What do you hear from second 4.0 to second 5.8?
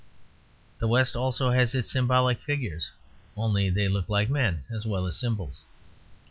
like men as well as symbols.